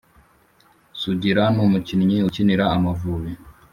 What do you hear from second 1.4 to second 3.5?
n’umukinyi ukinira amavubi